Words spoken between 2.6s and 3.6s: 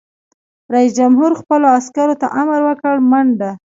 وکړ؛ منډه!